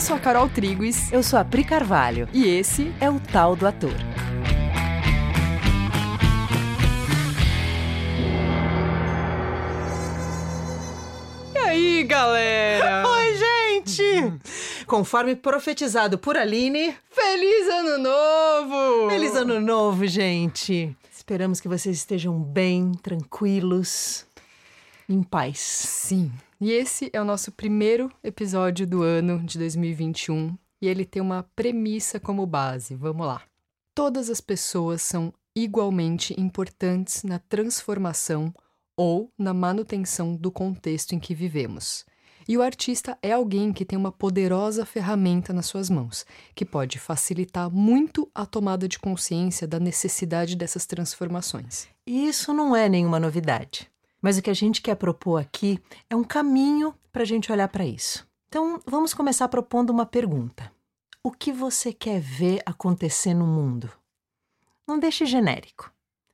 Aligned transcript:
Eu 0.00 0.02
sou 0.02 0.16
a 0.16 0.18
Carol 0.18 0.48
Triguis. 0.48 1.12
Eu 1.12 1.22
sou 1.22 1.38
a 1.38 1.44
Pri 1.44 1.62
Carvalho. 1.62 2.26
E 2.32 2.48
esse 2.48 2.90
é 3.02 3.10
o 3.10 3.20
Tal 3.20 3.54
do 3.54 3.66
Ator. 3.66 3.92
E 11.54 11.58
aí, 11.58 12.02
galera? 12.04 13.04
Oi, 13.12 13.36
gente! 13.36 14.84
Conforme 14.86 15.36
profetizado 15.36 16.16
por 16.16 16.34
Aline. 16.34 16.96
Feliz 17.10 17.68
Ano 17.68 17.98
Novo! 17.98 19.10
Feliz 19.10 19.36
Ano 19.36 19.60
Novo, 19.60 20.06
gente! 20.06 20.96
Esperamos 21.12 21.60
que 21.60 21.68
vocês 21.68 21.98
estejam 21.98 22.40
bem, 22.40 22.92
tranquilos, 23.02 24.24
em 25.10 25.22
paz. 25.22 25.58
Sim. 25.58 26.30
E 26.60 26.70
esse 26.70 27.10
é 27.12 27.20
o 27.20 27.24
nosso 27.24 27.50
primeiro 27.50 28.10
episódio 28.22 28.86
do 28.86 29.02
ano 29.02 29.42
de 29.42 29.58
2021 29.58 30.56
e 30.80 30.86
ele 30.86 31.04
tem 31.04 31.20
uma 31.20 31.42
premissa 31.56 32.20
como 32.20 32.46
base. 32.46 32.94
Vamos 32.94 33.26
lá. 33.26 33.42
Todas 33.94 34.30
as 34.30 34.40
pessoas 34.40 35.02
são 35.02 35.34
igualmente 35.54 36.38
importantes 36.40 37.24
na 37.24 37.38
transformação 37.38 38.54
ou 38.96 39.32
na 39.36 39.52
manutenção 39.52 40.36
do 40.36 40.50
contexto 40.50 41.12
em 41.12 41.18
que 41.18 41.34
vivemos. 41.34 42.04
E 42.48 42.56
o 42.56 42.62
artista 42.62 43.18
é 43.22 43.32
alguém 43.32 43.72
que 43.72 43.84
tem 43.84 43.98
uma 43.98 44.12
poderosa 44.12 44.84
ferramenta 44.84 45.52
nas 45.52 45.66
suas 45.66 45.90
mãos, 45.90 46.24
que 46.54 46.64
pode 46.64 46.98
facilitar 46.98 47.70
muito 47.70 48.30
a 48.34 48.44
tomada 48.46 48.88
de 48.88 48.98
consciência 48.98 49.66
da 49.66 49.78
necessidade 49.78 50.56
dessas 50.56 50.86
transformações. 50.86 51.88
E 52.06 52.26
isso 52.26 52.52
não 52.52 52.74
é 52.74 52.88
nenhuma 52.88 53.20
novidade. 53.20 53.90
Mas 54.20 54.36
o 54.36 54.42
que 54.42 54.50
a 54.50 54.54
gente 54.54 54.82
quer 54.82 54.96
propor 54.96 55.40
aqui 55.40 55.82
é 56.08 56.16
um 56.16 56.24
caminho 56.24 56.94
para 57.12 57.22
a 57.22 57.26
gente 57.26 57.50
olhar 57.50 57.68
para 57.68 57.84
isso. 57.84 58.28
Então, 58.48 58.80
vamos 58.86 59.14
começar 59.14 59.48
propondo 59.48 59.90
uma 59.90 60.04
pergunta: 60.04 60.72
O 61.22 61.30
que 61.30 61.52
você 61.52 61.92
quer 61.92 62.20
ver 62.20 62.60
acontecer 62.66 63.32
no 63.32 63.46
mundo? 63.46 63.90
Não 64.86 64.98
deixe 64.98 65.24
genérico. 65.24 65.92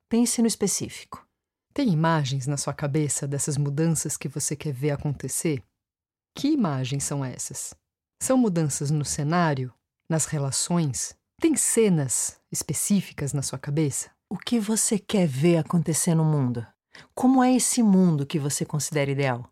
Pense 0.08 0.40
no 0.40 0.48
específico. 0.48 1.26
Tem 1.74 1.90
imagens 1.90 2.46
na 2.46 2.56
sua 2.56 2.72
cabeça 2.72 3.28
dessas 3.28 3.58
mudanças 3.58 4.16
que 4.16 4.28
você 4.28 4.56
quer 4.56 4.72
ver 4.72 4.92
acontecer? 4.92 5.62
Que 6.34 6.48
imagens 6.48 7.04
são 7.04 7.22
essas? 7.22 7.74
São 8.22 8.38
mudanças 8.38 8.90
no 8.90 9.04
cenário? 9.04 9.72
Nas 10.08 10.24
relações? 10.24 11.14
Tem 11.38 11.54
cenas 11.54 12.40
específicas 12.50 13.34
na 13.34 13.42
sua 13.42 13.58
cabeça? 13.58 14.10
O 14.30 14.38
que 14.38 14.58
você 14.58 14.98
quer 14.98 15.26
ver 15.28 15.58
acontecer 15.58 16.14
no 16.14 16.24
mundo? 16.24 16.66
Como 17.14 17.42
é 17.42 17.54
esse 17.54 17.82
mundo 17.82 18.26
que 18.26 18.38
você 18.38 18.64
considera 18.64 19.10
ideal? 19.10 19.48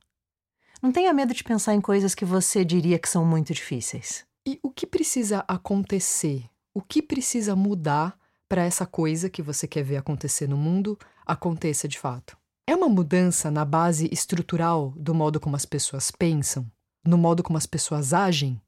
Não 0.82 0.92
tenha 0.92 1.12
medo 1.12 1.32
de 1.32 1.42
pensar 1.42 1.74
em 1.74 1.80
coisas 1.80 2.14
que 2.14 2.24
você 2.24 2.64
diria 2.64 2.98
que 2.98 3.08
são 3.08 3.24
muito 3.24 3.54
difíceis. 3.54 4.26
E 4.46 4.60
o 4.62 4.70
que 4.70 4.86
precisa 4.86 5.44
acontecer? 5.48 6.44
O 6.74 6.82
que 6.82 7.00
precisa 7.00 7.56
mudar 7.56 8.18
para 8.48 8.64
essa 8.64 8.84
coisa 8.84 9.30
que 9.30 9.40
você 9.40 9.66
quer 9.66 9.82
ver 9.82 9.96
acontecer 9.96 10.46
no 10.46 10.56
mundo 10.56 10.98
aconteça 11.26 11.88
de 11.88 11.98
fato? 11.98 12.36
É 12.66 12.74
uma 12.74 12.88
mudança 12.88 13.50
na 13.50 13.64
base 13.64 14.08
estrutural 14.12 14.92
do 14.96 15.14
modo 15.14 15.40
como 15.40 15.56
as 15.56 15.64
pessoas 15.64 16.10
pensam? 16.10 16.70
No 17.06 17.16
modo 17.16 17.42
como 17.42 17.58
as 17.58 17.66
pessoas 17.66 18.12
agem? 18.12 18.60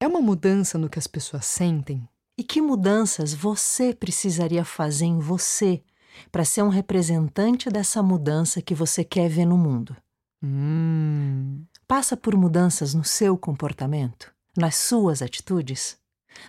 É 0.00 0.06
uma 0.06 0.20
mudança 0.20 0.78
no 0.78 0.88
que 0.88 0.98
as 0.98 1.06
pessoas 1.06 1.46
sentem? 1.46 2.08
E 2.38 2.42
que 2.42 2.60
mudanças 2.60 3.34
você 3.34 3.94
precisaria 3.94 4.64
fazer 4.64 5.04
em 5.04 5.18
você 5.18 5.82
para 6.30 6.44
ser 6.44 6.62
um 6.62 6.68
representante 6.68 7.68
dessa 7.68 8.02
mudança 8.02 8.62
que 8.62 8.74
você 8.74 9.04
quer 9.04 9.28
ver 9.28 9.46
no 9.46 9.56
mundo. 9.56 9.96
Hum. 10.42 11.64
Passa 11.86 12.16
por 12.16 12.36
mudanças 12.36 12.94
no 12.94 13.04
seu 13.04 13.36
comportamento, 13.36 14.32
nas 14.56 14.76
suas 14.76 15.22
atitudes, 15.22 15.98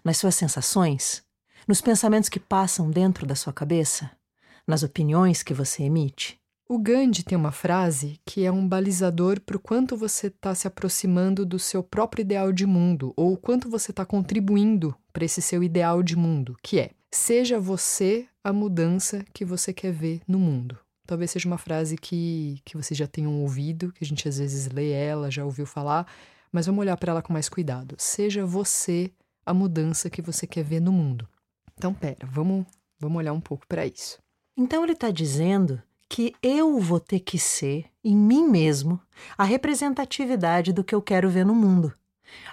nas 0.04 0.18
suas 0.18 0.36
sensações, 0.36 1.24
nos 1.68 1.82
pensamentos 1.82 2.30
que 2.30 2.40
passam 2.40 2.90
dentro 2.90 3.26
da 3.26 3.36
sua 3.36 3.52
cabeça, 3.52 4.12
nas 4.68 4.84
opiniões 4.84 5.44
que 5.44 5.54
você 5.54 5.84
emite. 5.84 6.40
O 6.70 6.78
Gandhi 6.78 7.24
tem 7.24 7.38
uma 7.38 7.52
frase 7.52 8.18
que 8.26 8.46
é 8.46 8.52
um 8.52 8.66
balizador 8.66 9.42
para 9.42 9.58
o 9.58 9.60
quanto 9.60 9.98
você 9.98 10.28
está 10.28 10.56
se 10.56 10.68
aproximando 10.68 11.46
do 11.46 11.60
seu 11.60 11.84
próprio 11.84 12.22
ideal 12.22 12.54
de 12.54 12.66
mundo, 12.66 13.14
ou 13.18 13.34
o 13.34 13.38
quanto 13.38 13.70
você 13.70 13.92
está 13.92 14.06
contribuindo 14.06 14.96
para 15.12 15.26
esse 15.26 15.42
seu 15.42 15.62
ideal 15.62 16.02
de 16.02 16.16
mundo, 16.16 16.56
que 16.64 16.80
é 16.80 16.92
Seja 17.14 17.60
você 17.60 18.26
a 18.44 18.52
mudança 18.52 19.24
que 19.34 19.46
você 19.46 19.74
quer 19.74 19.92
ver 19.92 20.22
no 20.28 20.40
mundo. 20.40 20.78
Talvez 21.06 21.32
seja 21.32 21.48
uma 21.48 21.58
frase 21.58 21.98
que, 21.98 22.62
que 22.64 22.78
vocês 22.78 22.98
já 22.98 23.08
tenham 23.08 23.42
ouvido, 23.42 23.92
que 23.92 24.04
a 24.04 24.08
gente 24.08 24.28
às 24.28 24.38
vezes 24.38 24.68
lê 24.68 24.92
ela, 24.92 25.30
já 25.30 25.44
ouviu 25.44 25.66
falar, 25.66 26.08
mas 26.52 26.66
vamos 26.66 26.82
olhar 26.82 26.98
para 26.98 27.12
ela 27.12 27.22
com 27.22 27.34
mais 27.34 27.50
cuidado. 27.50 27.96
Seja 27.98 28.46
você 28.46 29.12
a 29.46 29.54
mudança 29.54 30.10
que 30.10 30.22
você 30.22 30.46
quer 30.48 30.64
ver 30.64 30.80
no 30.80 30.92
mundo. 30.92 31.28
Então, 31.78 31.94
pera, 31.94 32.26
vamos, 32.26 32.66
vamos 33.00 33.18
olhar 33.18 33.34
um 33.34 33.42
pouco 33.42 33.68
para 33.68 33.86
isso. 33.86 34.20
Então, 34.56 34.84
ele 34.84 34.94
está 34.94 35.10
dizendo 35.10 35.82
que 36.08 36.36
eu 36.44 36.80
vou 36.80 37.00
ter 37.00 37.22
que 37.22 37.40
ser, 37.40 37.86
em 38.04 38.16
mim 38.16 38.48
mesmo, 38.48 39.00
a 39.38 39.44
representatividade 39.44 40.74
do 40.74 40.84
que 40.84 40.94
eu 40.94 41.02
quero 41.02 41.30
ver 41.30 41.46
no 41.46 41.56
mundo. 41.56 41.94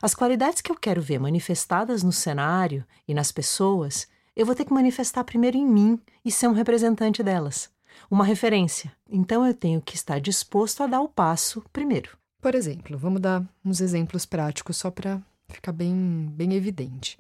As 0.00 0.14
qualidades 0.14 0.60
que 0.60 0.70
eu 0.70 0.76
quero 0.76 1.02
ver 1.02 1.18
manifestadas 1.18 2.02
no 2.02 2.12
cenário 2.12 2.84
e 3.06 3.14
nas 3.14 3.30
pessoas 3.30 4.08
eu 4.38 4.46
vou 4.46 4.54
ter 4.54 4.64
que 4.64 4.72
manifestar 4.72 5.24
primeiro 5.24 5.56
em 5.56 5.66
mim 5.66 6.00
e 6.24 6.30
ser 6.30 6.46
um 6.46 6.52
representante 6.52 7.24
delas, 7.24 7.68
uma 8.08 8.24
referência. 8.24 8.94
Então 9.10 9.44
eu 9.44 9.52
tenho 9.52 9.82
que 9.82 9.96
estar 9.96 10.20
disposto 10.20 10.80
a 10.84 10.86
dar 10.86 11.00
o 11.00 11.08
passo 11.08 11.60
primeiro. 11.72 12.16
Por 12.40 12.54
exemplo, 12.54 12.96
vamos 12.96 13.20
dar 13.20 13.44
uns 13.64 13.80
exemplos 13.80 14.24
práticos 14.24 14.76
só 14.76 14.92
para 14.92 15.20
ficar 15.48 15.72
bem, 15.72 16.32
bem 16.36 16.54
evidente. 16.54 17.18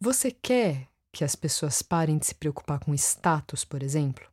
Você 0.00 0.30
quer 0.30 0.86
que 1.12 1.24
as 1.24 1.34
pessoas 1.34 1.82
parem 1.82 2.16
de 2.16 2.26
se 2.26 2.36
preocupar 2.36 2.78
com 2.78 2.94
status, 2.94 3.64
por 3.64 3.82
exemplo? 3.82 4.24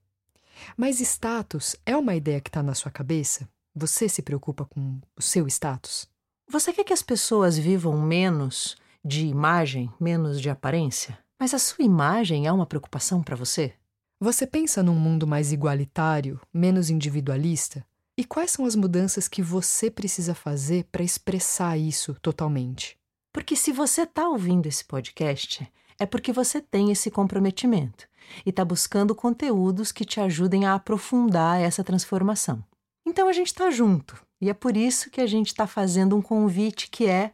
Mas 0.77 0.99
status 0.99 1.75
é 1.87 1.97
uma 1.97 2.13
ideia 2.13 2.39
que 2.39 2.49
está 2.49 2.61
na 2.61 2.75
sua 2.75 2.91
cabeça? 2.91 3.49
Você 3.73 4.07
se 4.07 4.21
preocupa 4.21 4.63
com 4.63 4.99
o 5.17 5.21
seu 5.23 5.47
status? 5.47 6.07
Você 6.47 6.71
quer 6.71 6.83
que 6.83 6.93
as 6.93 7.01
pessoas 7.01 7.57
vivam 7.57 7.99
menos 7.99 8.77
de 9.03 9.25
imagem, 9.25 9.91
menos 9.99 10.39
de 10.39 10.51
aparência? 10.51 11.24
Mas 11.39 11.53
a 11.53 11.59
sua 11.59 11.83
imagem 11.83 12.47
é 12.47 12.51
uma 12.51 12.65
preocupação 12.65 13.21
para 13.21 13.35
você? 13.35 13.73
Você 14.19 14.47
pensa 14.47 14.81
num 14.81 14.95
mundo 14.95 15.27
mais 15.27 15.51
igualitário, 15.51 16.39
menos 16.53 16.89
individualista? 16.89 17.85
E 18.17 18.23
quais 18.23 18.51
são 18.51 18.65
as 18.65 18.75
mudanças 18.75 19.27
que 19.27 19.41
você 19.41 19.91
precisa 19.91 20.33
fazer 20.33 20.85
para 20.85 21.03
expressar 21.03 21.77
isso 21.77 22.15
totalmente? 22.21 22.97
Porque 23.33 23.55
se 23.57 23.73
você 23.73 24.03
está 24.03 24.29
ouvindo 24.29 24.67
esse 24.67 24.85
podcast, 24.85 25.69
é 25.99 26.05
porque 26.05 26.31
você 26.31 26.61
tem 26.61 26.91
esse 26.91 27.11
comprometimento 27.11 28.07
e 28.45 28.49
está 28.49 28.63
buscando 28.63 29.13
conteúdos 29.13 29.91
que 29.91 30.05
te 30.05 30.21
ajudem 30.21 30.65
a 30.65 30.75
aprofundar 30.75 31.59
essa 31.59 31.83
transformação. 31.83 32.63
Então 33.05 33.27
a 33.27 33.33
gente 33.33 33.47
está 33.47 33.69
junto 33.69 34.25
e 34.39 34.49
é 34.49 34.53
por 34.53 34.77
isso 34.77 35.09
que 35.09 35.19
a 35.19 35.27
gente 35.27 35.47
está 35.47 35.67
fazendo 35.67 36.15
um 36.15 36.21
convite 36.21 36.89
que 36.89 37.05
é: 37.05 37.33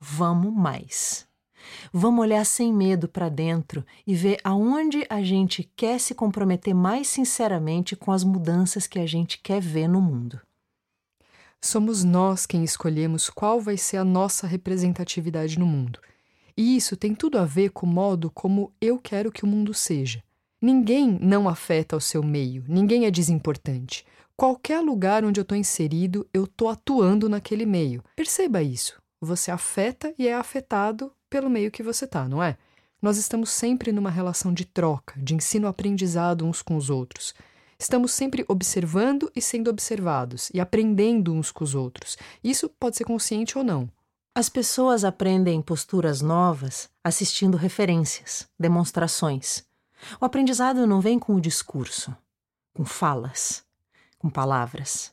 vamos 0.00 0.54
mais. 0.54 1.26
Vamos 1.92 2.20
olhar 2.20 2.44
sem 2.44 2.72
medo 2.72 3.08
para 3.08 3.28
dentro 3.28 3.84
e 4.06 4.14
ver 4.14 4.38
aonde 4.44 5.06
a 5.08 5.22
gente 5.22 5.68
quer 5.76 5.98
se 5.98 6.14
comprometer 6.14 6.74
mais 6.74 7.08
sinceramente 7.08 7.96
com 7.96 8.12
as 8.12 8.24
mudanças 8.24 8.86
que 8.86 8.98
a 8.98 9.06
gente 9.06 9.38
quer 9.42 9.60
ver 9.60 9.88
no 9.88 10.00
mundo. 10.00 10.40
Somos 11.60 12.04
nós 12.04 12.46
quem 12.46 12.64
escolhemos 12.64 13.28
qual 13.28 13.60
vai 13.60 13.76
ser 13.76 13.98
a 13.98 14.04
nossa 14.04 14.46
representatividade 14.46 15.58
no 15.58 15.66
mundo. 15.66 16.00
E 16.56 16.76
isso 16.76 16.96
tem 16.96 17.14
tudo 17.14 17.38
a 17.38 17.44
ver 17.44 17.70
com 17.70 17.86
o 17.86 17.88
modo 17.88 18.30
como 18.30 18.72
eu 18.80 18.98
quero 18.98 19.30
que 19.30 19.44
o 19.44 19.46
mundo 19.46 19.74
seja. 19.74 20.22
Ninguém 20.60 21.18
não 21.20 21.48
afeta 21.48 21.96
o 21.96 22.00
seu 22.00 22.22
meio, 22.22 22.64
ninguém 22.68 23.06
é 23.06 23.10
desimportante. 23.10 24.04
Qualquer 24.36 24.80
lugar 24.80 25.22
onde 25.22 25.38
eu 25.38 25.42
estou 25.42 25.56
inserido, 25.56 26.26
eu 26.32 26.44
estou 26.44 26.68
atuando 26.70 27.28
naquele 27.28 27.66
meio. 27.66 28.02
Perceba 28.16 28.62
isso. 28.62 29.00
Você 29.20 29.50
afeta 29.50 30.14
e 30.18 30.26
é 30.26 30.34
afetado 30.34 31.12
pelo 31.30 31.48
meio 31.48 31.70
que 31.70 31.82
você 31.82 32.04
está, 32.04 32.28
não 32.28 32.42
é? 32.42 32.58
Nós 33.00 33.16
estamos 33.16 33.50
sempre 33.50 33.92
numa 33.92 34.10
relação 34.10 34.52
de 34.52 34.66
troca, 34.66 35.14
de 35.18 35.34
ensino-aprendizado 35.34 36.44
uns 36.44 36.60
com 36.60 36.76
os 36.76 36.90
outros. 36.90 37.32
Estamos 37.78 38.12
sempre 38.12 38.44
observando 38.46 39.32
e 39.34 39.40
sendo 39.40 39.70
observados, 39.70 40.50
e 40.52 40.60
aprendendo 40.60 41.32
uns 41.32 41.50
com 41.50 41.64
os 41.64 41.74
outros. 41.74 42.18
Isso 42.44 42.68
pode 42.68 42.96
ser 42.96 43.04
consciente 43.04 43.56
ou 43.56 43.64
não. 43.64 43.88
As 44.34 44.50
pessoas 44.50 45.02
aprendem 45.02 45.62
posturas 45.62 46.20
novas 46.20 46.90
assistindo 47.02 47.56
referências, 47.56 48.46
demonstrações. 48.58 49.64
O 50.20 50.24
aprendizado 50.24 50.86
não 50.86 51.00
vem 51.00 51.18
com 51.18 51.34
o 51.34 51.40
discurso, 51.40 52.14
com 52.74 52.84
falas, 52.84 53.64
com 54.18 54.28
palavras. 54.28 55.12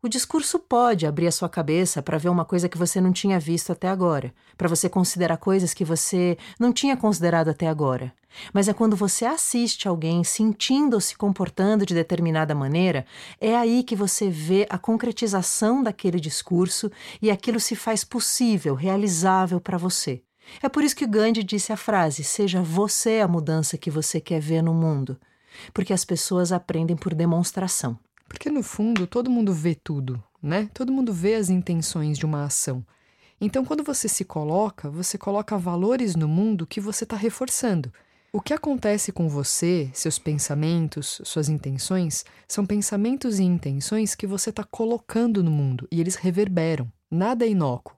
O 0.00 0.08
discurso 0.08 0.60
pode 0.60 1.06
abrir 1.06 1.26
a 1.26 1.32
sua 1.32 1.48
cabeça 1.48 2.00
para 2.00 2.18
ver 2.18 2.28
uma 2.28 2.44
coisa 2.44 2.68
que 2.68 2.78
você 2.78 3.00
não 3.00 3.12
tinha 3.12 3.40
visto 3.40 3.72
até 3.72 3.88
agora, 3.88 4.32
para 4.56 4.68
você 4.68 4.88
considerar 4.88 5.38
coisas 5.38 5.74
que 5.74 5.84
você 5.84 6.38
não 6.56 6.72
tinha 6.72 6.96
considerado 6.96 7.48
até 7.48 7.66
agora. 7.66 8.14
Mas 8.52 8.68
é 8.68 8.72
quando 8.72 8.94
você 8.94 9.24
assiste 9.24 9.88
alguém 9.88 10.22
sentindo 10.22 10.94
ou 10.94 11.00
se 11.00 11.16
comportando 11.16 11.84
de 11.84 11.94
determinada 11.94 12.54
maneira, 12.54 13.04
é 13.40 13.56
aí 13.56 13.82
que 13.82 13.96
você 13.96 14.30
vê 14.30 14.68
a 14.70 14.78
concretização 14.78 15.82
daquele 15.82 16.20
discurso 16.20 16.92
e 17.20 17.28
aquilo 17.28 17.58
se 17.58 17.74
faz 17.74 18.04
possível, 18.04 18.76
realizável 18.76 19.60
para 19.60 19.76
você. 19.76 20.22
É 20.62 20.68
por 20.68 20.84
isso 20.84 20.94
que 20.94 21.08
Gandhi 21.08 21.42
disse 21.42 21.72
a 21.72 21.76
frase: 21.76 22.22
seja 22.22 22.62
você 22.62 23.18
a 23.18 23.26
mudança 23.26 23.76
que 23.76 23.90
você 23.90 24.20
quer 24.20 24.40
ver 24.40 24.62
no 24.62 24.72
mundo. 24.72 25.18
Porque 25.74 25.92
as 25.92 26.04
pessoas 26.04 26.52
aprendem 26.52 26.96
por 26.96 27.14
demonstração. 27.14 27.98
Porque 28.28 28.50
no 28.50 28.62
fundo 28.62 29.06
todo 29.06 29.30
mundo 29.30 29.52
vê 29.52 29.74
tudo, 29.74 30.22
né? 30.42 30.68
Todo 30.74 30.92
mundo 30.92 31.12
vê 31.12 31.34
as 31.34 31.48
intenções 31.48 32.18
de 32.18 32.26
uma 32.26 32.44
ação. 32.44 32.84
Então, 33.40 33.64
quando 33.64 33.84
você 33.84 34.08
se 34.08 34.24
coloca, 34.24 34.90
você 34.90 35.16
coloca 35.16 35.56
valores 35.56 36.16
no 36.16 36.26
mundo 36.28 36.66
que 36.66 36.80
você 36.80 37.04
está 37.04 37.16
reforçando. 37.16 37.92
O 38.32 38.40
que 38.40 38.52
acontece 38.52 39.10
com 39.10 39.28
você, 39.28 39.90
seus 39.94 40.18
pensamentos, 40.18 41.20
suas 41.24 41.48
intenções, 41.48 42.24
são 42.46 42.66
pensamentos 42.66 43.38
e 43.38 43.44
intenções 43.44 44.14
que 44.14 44.26
você 44.26 44.50
está 44.50 44.64
colocando 44.64 45.42
no 45.42 45.50
mundo 45.50 45.88
e 45.90 46.00
eles 46.00 46.16
reverberam. 46.16 46.92
Nada 47.10 47.46
é 47.46 47.48
inócuo. 47.48 47.96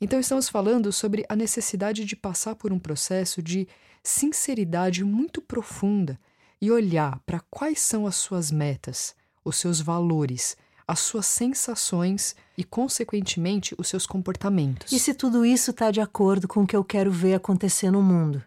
Então, 0.00 0.18
estamos 0.18 0.48
falando 0.48 0.92
sobre 0.92 1.24
a 1.28 1.36
necessidade 1.36 2.04
de 2.04 2.16
passar 2.16 2.56
por 2.56 2.72
um 2.72 2.78
processo 2.78 3.40
de 3.40 3.68
sinceridade 4.02 5.04
muito 5.04 5.40
profunda 5.40 6.18
e 6.60 6.70
olhar 6.70 7.20
para 7.24 7.40
quais 7.48 7.80
são 7.80 8.06
as 8.06 8.16
suas 8.16 8.50
metas, 8.50 9.14
os 9.44 9.56
seus 9.56 9.80
valores, 9.80 10.56
as 10.86 11.00
suas 11.00 11.26
sensações 11.26 12.34
e, 12.56 12.64
consequentemente, 12.64 13.74
os 13.78 13.88
seus 13.88 14.06
comportamentos. 14.06 14.92
E 14.92 14.98
se 14.98 15.14
tudo 15.14 15.44
isso 15.44 15.70
está 15.70 15.90
de 15.90 16.00
acordo 16.00 16.46
com 16.46 16.62
o 16.62 16.66
que 16.66 16.76
eu 16.76 16.84
quero 16.84 17.10
ver 17.10 17.34
acontecer 17.34 17.90
no 17.90 18.02
mundo? 18.02 18.42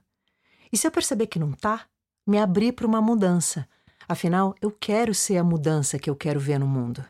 E 0.72 0.78
se 0.78 0.86
eu 0.86 0.92
perceber 0.92 1.28
que 1.28 1.40
não 1.40 1.52
está, 1.52 1.86
me 2.28 2.38
abrir 2.40 2.74
para 2.74 2.88
uma 2.88 3.02
mudança. 3.02 3.68
Afinal, 4.08 4.56
eu 4.62 4.72
quero 4.72 5.14
ser 5.14 5.38
a 5.38 5.44
mudança 5.44 6.00
que 6.00 6.10
eu 6.10 6.16
quero 6.16 6.40
ver 6.40 6.60
no 6.60 6.68
mundo. 6.68 7.04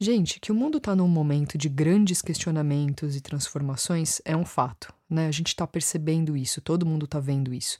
Gente, 0.00 0.38
que 0.38 0.52
o 0.52 0.54
mundo 0.54 0.78
está 0.78 0.94
num 0.94 1.08
momento 1.08 1.58
de 1.58 1.68
grandes 1.68 2.22
questionamentos 2.22 3.16
e 3.16 3.20
transformações 3.20 4.20
é 4.24 4.36
um 4.36 4.44
fato, 4.44 4.92
né? 5.10 5.26
A 5.26 5.32
gente 5.32 5.48
está 5.48 5.66
percebendo 5.66 6.36
isso, 6.36 6.60
todo 6.60 6.86
mundo 6.86 7.04
está 7.04 7.18
vendo 7.18 7.52
isso. 7.52 7.78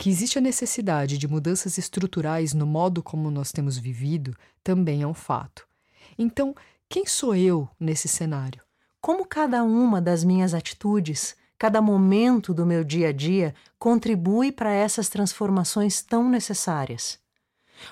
Que 0.00 0.08
existe 0.08 0.38
a 0.38 0.40
necessidade 0.40 1.18
de 1.18 1.28
mudanças 1.28 1.76
estruturais 1.76 2.54
no 2.54 2.64
modo 2.64 3.02
como 3.02 3.30
nós 3.30 3.52
temos 3.52 3.76
vivido 3.76 4.34
também 4.64 5.02
é 5.02 5.06
um 5.06 5.12
fato. 5.12 5.68
Então, 6.16 6.54
quem 6.88 7.04
sou 7.04 7.34
eu 7.34 7.68
nesse 7.78 8.08
cenário? 8.08 8.62
Como 8.98 9.26
cada 9.26 9.62
uma 9.62 10.00
das 10.00 10.24
minhas 10.24 10.54
atitudes, 10.54 11.36
cada 11.58 11.82
momento 11.82 12.54
do 12.54 12.64
meu 12.64 12.82
dia 12.82 13.08
a 13.08 13.12
dia 13.12 13.54
contribui 13.78 14.50
para 14.50 14.72
essas 14.72 15.10
transformações 15.10 16.00
tão 16.00 16.30
necessárias? 16.30 17.18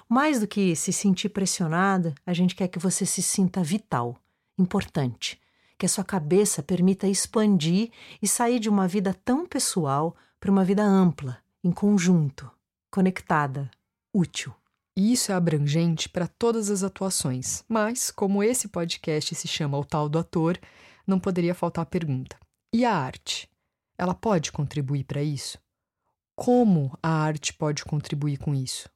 Mais 0.09 0.41
do 0.41 0.49
que 0.49 0.75
se 0.75 0.95
sentir 0.95 1.29
pressionada, 1.29 2.15
a 2.25 2.33
gente 2.33 2.55
quer 2.55 2.69
que 2.69 2.79
você 2.79 3.05
se 3.05 3.21
sinta 3.21 3.63
vital, 3.63 4.17
importante, 4.59 5.39
que 5.77 5.85
a 5.85 5.89
sua 5.91 6.05
cabeça 6.05 6.63
permita 6.63 7.07
expandir 7.07 7.91
e 8.23 8.27
sair 8.27 8.59
de 8.59 8.71
uma 8.71 8.89
vida 8.89 9.13
tão 9.13 9.47
pessoal 9.47 10.17
para 10.41 10.51
uma 10.51 10.65
vida 10.65 10.83
ampla, 10.83 11.37
em 11.69 11.73
conjunto, 11.73 12.51
conectada, 12.91 13.71
útil. 14.13 14.55
E 14.97 15.13
isso 15.13 15.31
é 15.31 15.35
abrangente 15.35 16.09
para 16.09 16.27
todas 16.27 16.71
as 16.71 16.83
atuações, 16.83 17.63
mas, 17.69 18.11
como 18.11 18.43
esse 18.43 18.69
podcast 18.69 19.35
se 19.35 19.47
chama 19.47 19.77
O 19.77 19.85
Tal 19.85 20.09
do 20.09 20.19
Ator, 20.19 20.59
não 21.07 21.21
poderia 21.21 21.55
faltar 21.55 21.83
a 21.83 21.87
pergunta: 21.87 22.39
e 22.73 22.87
a 22.87 22.97
arte? 22.97 23.51
Ela 23.99 24.15
pode 24.15 24.51
contribuir 24.51 25.05
para 25.05 25.23
isso? 25.23 25.59
Como 26.35 26.97
a 27.03 27.11
arte 27.11 27.53
pode 27.53 27.85
contribuir 27.85 28.39
com 28.39 28.55
isso? 28.55 28.89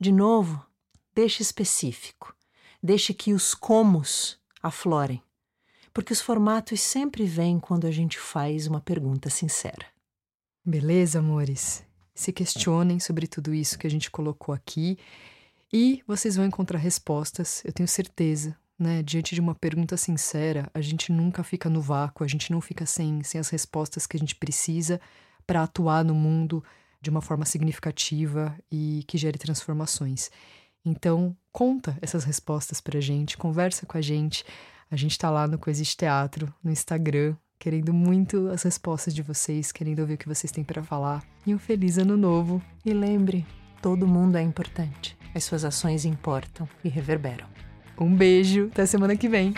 De 0.00 0.10
novo, 0.10 0.66
deixe 1.14 1.42
específico. 1.42 2.34
Deixe 2.82 3.14
que 3.14 3.32
os 3.32 3.54
comos 3.54 4.36
aflorem. 4.60 5.22
Porque 5.92 6.12
os 6.12 6.20
formatos 6.20 6.80
sempre 6.80 7.24
vêm 7.24 7.60
quando 7.60 7.86
a 7.86 7.90
gente 7.90 8.18
faz 8.18 8.66
uma 8.66 8.80
pergunta 8.80 9.30
sincera. 9.30 9.86
Beleza, 10.64 11.20
amores? 11.20 11.86
Se 12.16 12.32
questionem 12.32 12.98
sobre 12.98 13.26
tudo 13.26 13.52
isso 13.52 13.78
que 13.78 13.86
a 13.86 13.90
gente 13.90 14.10
colocou 14.10 14.54
aqui 14.54 14.98
e 15.70 16.02
vocês 16.06 16.34
vão 16.34 16.46
encontrar 16.46 16.78
respostas, 16.78 17.62
eu 17.62 17.74
tenho 17.74 17.86
certeza. 17.86 18.56
Né? 18.78 19.02
Diante 19.02 19.34
de 19.34 19.40
uma 19.40 19.54
pergunta 19.54 19.98
sincera, 19.98 20.70
a 20.72 20.80
gente 20.80 21.12
nunca 21.12 21.44
fica 21.44 21.68
no 21.68 21.82
vácuo, 21.82 22.24
a 22.24 22.26
gente 22.26 22.50
não 22.50 22.62
fica 22.62 22.86
sem, 22.86 23.22
sem 23.22 23.38
as 23.38 23.50
respostas 23.50 24.06
que 24.06 24.16
a 24.16 24.20
gente 24.20 24.34
precisa 24.34 24.98
para 25.46 25.62
atuar 25.62 26.02
no 26.02 26.14
mundo 26.14 26.64
de 27.02 27.10
uma 27.10 27.20
forma 27.20 27.44
significativa 27.44 28.56
e 28.72 29.04
que 29.06 29.18
gere 29.18 29.36
transformações. 29.36 30.30
Então, 30.86 31.36
conta 31.52 31.98
essas 32.00 32.24
respostas 32.24 32.80
pra 32.80 32.98
gente, 32.98 33.36
conversa 33.36 33.84
com 33.84 33.98
a 33.98 34.00
gente. 34.00 34.42
A 34.90 34.96
gente 34.96 35.18
tá 35.18 35.28
lá 35.28 35.46
no 35.46 35.58
Coexiste 35.58 35.98
Teatro, 35.98 36.52
no 36.64 36.70
Instagram, 36.70 37.36
querendo 37.58 37.92
muito 37.92 38.48
as 38.48 38.62
respostas 38.62 39.14
de 39.14 39.22
vocês, 39.22 39.72
querendo 39.72 40.00
ouvir 40.00 40.14
o 40.14 40.18
que 40.18 40.28
vocês 40.28 40.50
têm 40.50 40.64
para 40.64 40.82
falar. 40.82 41.22
E 41.46 41.54
um 41.54 41.58
feliz 41.58 41.98
ano 41.98 42.16
novo. 42.16 42.62
E 42.84 42.92
lembre, 42.92 43.46
todo 43.82 44.06
mundo 44.06 44.36
é 44.36 44.42
importante. 44.42 45.16
As 45.34 45.44
suas 45.44 45.64
ações 45.64 46.04
importam 46.04 46.68
e 46.84 46.88
reverberam. 46.88 47.46
Um 47.98 48.14
beijo, 48.14 48.68
até 48.72 48.86
semana 48.86 49.16
que 49.16 49.28
vem. 49.28 49.54